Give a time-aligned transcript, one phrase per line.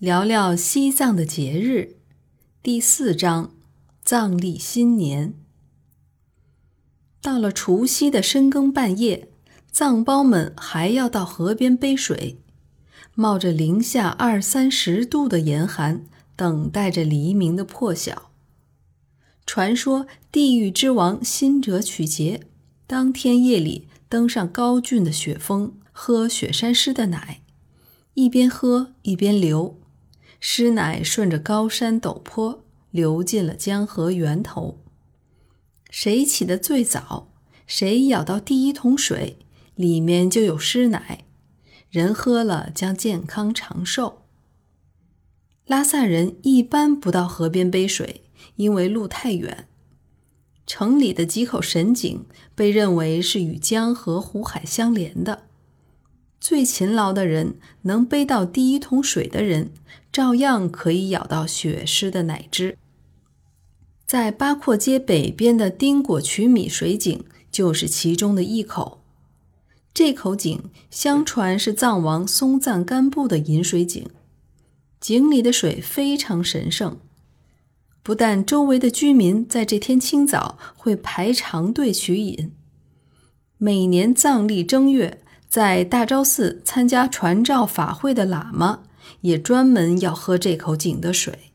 [0.00, 1.96] 聊聊西藏的节日，
[2.62, 3.52] 第四章：
[4.02, 5.34] 藏历新年。
[7.20, 9.28] 到了除夕的深更半夜，
[9.70, 12.38] 藏胞们还要到河边背水，
[13.14, 18.30] 冒着零下二三十度的严寒，等待着黎明的破晓。
[19.44, 22.46] 传说地狱之王辛者曲杰
[22.86, 27.42] 当天夜里登上高峻的雪峰，喝雪山狮的奶，
[28.14, 29.76] 一边喝一边流。
[30.40, 34.82] 尸奶顺着高山陡坡流进了江河源头。
[35.90, 37.30] 谁起得最早，
[37.66, 39.38] 谁舀到第一桶水，
[39.74, 41.24] 里面就有尸奶，
[41.90, 44.22] 人喝了将健康长寿。
[45.66, 48.22] 拉萨人一般不到河边背水，
[48.56, 49.68] 因为路太远。
[50.66, 55.49] 城里的几口神井被认为是与江河湖海相连的。
[56.40, 59.70] 最勤劳的人，能背到第一桶水的人，
[60.10, 62.78] 照样可以舀到血狮的奶汁。
[64.06, 69.02] 在八廓街北边的丁果曲米水井就是其中的一口。
[69.92, 74.08] 这口井相传是藏王松赞干布的饮水井，
[74.98, 76.98] 井里的水非常神圣。
[78.02, 82.52] 不但周围的居民在这天清早会排长队取饮，
[83.58, 85.22] 每年藏历正月。
[85.50, 88.84] 在大昭寺参加传召法会的喇嘛
[89.22, 91.50] 也专门要喝这口井的水。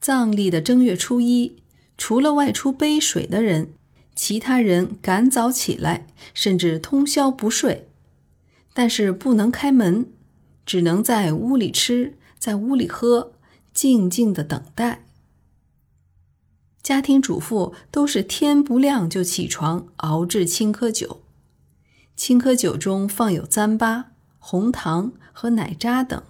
[0.00, 1.56] 藏历的正月初一，
[1.98, 3.74] 除了外出背水的人，
[4.14, 7.86] 其他人赶早起来，甚至通宵不睡，
[8.72, 10.06] 但是不能开门，
[10.64, 13.32] 只能在屋里吃，在屋里喝，
[13.74, 15.04] 静静的等待。
[16.82, 21.20] 家庭主妇都是天不亮就起床熬制青稞酒。
[22.16, 24.04] 青稞酒中放有糌粑、
[24.38, 26.22] 红糖和奶渣等，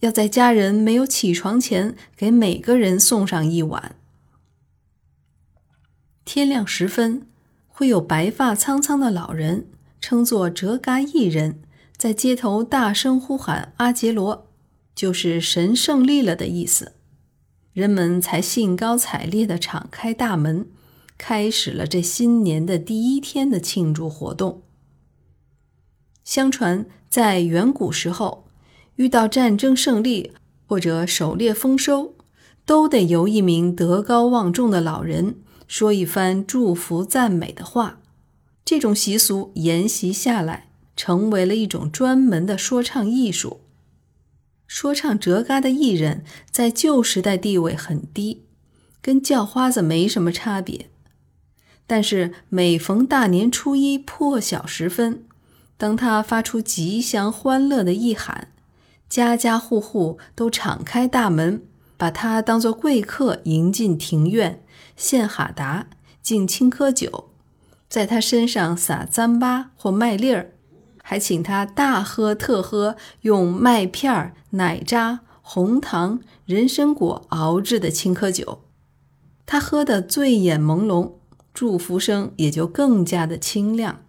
[0.00, 3.96] 要在家人没有起床前给每个人送上一碗。
[6.24, 7.26] 天亮时分，
[7.66, 9.66] 会有白发苍苍的老人，
[10.00, 11.62] 称作哲嘎艺人，
[11.96, 14.48] 在街头大声呼喊“阿杰罗”，
[14.94, 16.92] 就是神胜利了的意思。
[17.72, 20.68] 人们才兴高采烈地敞开大门，
[21.18, 24.62] 开始了这新年的第一天的庆祝活动。
[26.26, 28.48] 相传，在远古时候，
[28.96, 30.32] 遇到战争胜利
[30.66, 32.16] 或者狩猎丰收，
[32.64, 35.36] 都得由一名德高望重的老人
[35.68, 38.00] 说一番祝福赞美的话。
[38.64, 43.60] 这种习俗沿袭下来，成为了一种专门的说唱艺术。
[44.66, 48.42] 说唱折嘎的艺人，在旧时代地位很低，
[49.00, 50.90] 跟叫花子没什么差别。
[51.86, 55.22] 但是每逢大年初一破晓时分，
[55.78, 58.48] 当他发出吉祥欢乐的一喊，
[59.08, 61.62] 家家户户都敞开大门，
[61.96, 64.64] 把他当作贵客迎进庭院，
[64.96, 65.86] 献哈达，
[66.22, 67.30] 敬青稞酒，
[67.88, 70.52] 在他身上撒糌粑或麦粒儿，
[71.02, 78.62] 还请他大喝特喝用麦片儿、奶渣、红糖、人参果熬制的青稞酒，
[79.44, 81.12] 他喝得醉眼朦胧，
[81.52, 84.00] 祝福声也就更加的清亮。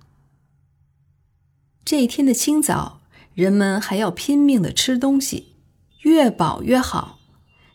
[1.88, 3.00] 这一天的清早，
[3.34, 5.56] 人们还要拼命的吃东西，
[6.02, 7.18] 越饱越好，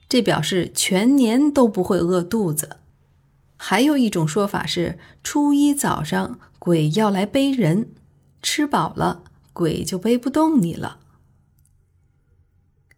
[0.07, 2.77] 这表示全年都不会饿肚子。
[3.57, 7.89] 还有一种说法是，初一早上鬼要来背人，
[8.43, 9.25] 吃饱了
[9.55, 10.99] 鬼就背不动你了。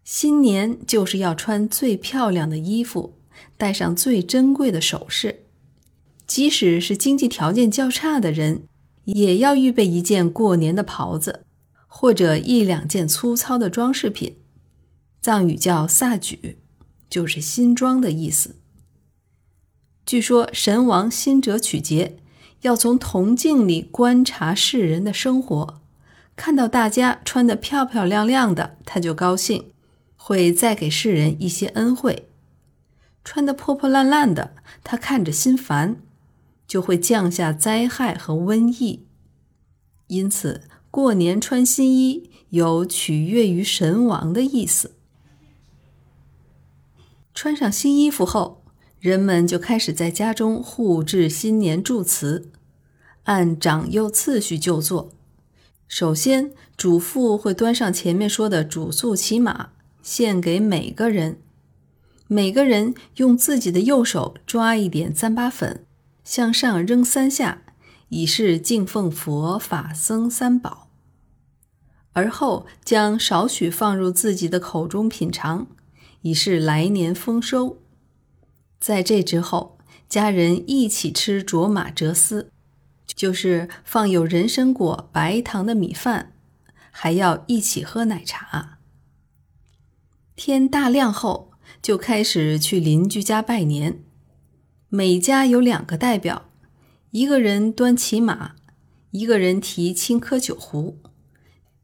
[0.03, 3.21] 新年就是要穿最漂亮的衣服，
[3.57, 5.45] 戴上最珍贵的首饰，
[6.27, 8.67] 即使是经济条件较差的人。
[9.05, 11.45] 也要预备一件过年的袍子，
[11.87, 14.37] 或者一两件粗糙的装饰品，
[15.21, 16.59] 藏语叫萨举，
[17.09, 18.57] 就是新装的意思。
[20.07, 22.19] 据说神王辛者曲杰
[22.63, 25.81] 要从铜镜里观察世人的生活，
[26.37, 29.71] 看到大家穿得漂漂亮亮的，他就高兴，
[30.17, 32.25] 会再给世人一些恩惠；
[33.23, 35.97] 穿得破破烂烂的，他看着心烦。
[36.67, 39.07] 就会降下灾害和瘟疫，
[40.07, 44.93] 因此过年穿新衣有取悦于神王的意思。
[47.35, 48.63] 穿上新衣服后，
[49.01, 52.51] 人们就开始在家中互致新年祝词，
[53.25, 55.11] 按长幼次序就坐。
[55.89, 59.71] 首先，主妇会端上前面说的主素骑马，
[60.03, 61.39] 献给每个人。
[62.27, 65.84] 每个人用自己的右手抓一点糌粑粉。
[66.25, 67.63] 向上扔三下，
[68.09, 70.91] 以示敬奉佛法僧三宝。
[72.15, 75.67] 而后将少许放入自己的口中品尝，
[76.23, 77.83] 以示来年丰收。
[78.79, 79.79] 在这之后，
[80.09, 82.51] 家人一起吃卓玛哲斯，
[83.07, 86.33] 就是放有人参果、白糖的米饭，
[86.91, 88.79] 还要一起喝奶茶。
[90.37, 94.05] 天大亮后，就开始去邻居家拜年，
[94.97, 96.45] 每家有两个代表，
[97.11, 98.53] 一个人端骑马，
[99.11, 101.01] 一个人提青稞酒壶。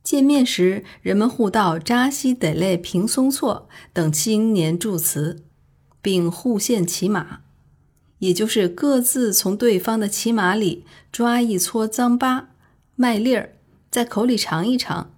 [0.05, 5.43] 见面时，人们互道“扎西得勒平松措”等新年祝词，
[6.01, 7.41] 并互献骑马，
[8.21, 12.51] 也就是各自从对方的骑马里抓一撮脏巴、
[12.95, 13.57] 麦粒儿，
[13.91, 15.13] 在口里尝一尝，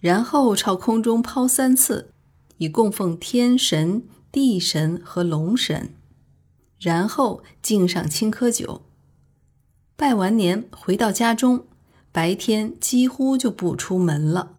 [0.00, 2.10] 然后朝空中抛三次，
[2.58, 5.94] 以供奉天神、地神和龙神，
[6.78, 8.82] 然后敬上青稞酒。
[9.96, 11.68] 拜完年回到家中。
[12.10, 14.57] 白天几乎就不出门了。